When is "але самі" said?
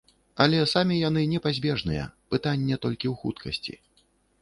0.45-0.97